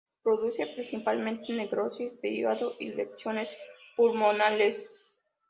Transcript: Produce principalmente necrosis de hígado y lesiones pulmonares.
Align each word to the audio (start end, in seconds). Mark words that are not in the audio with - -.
Produce 0.23 0.65
principalmente 0.65 1.53
necrosis 1.53 2.19
de 2.21 2.29
hígado 2.29 2.73
y 2.79 2.85
lesiones 2.89 3.55
pulmonares. 3.95 5.15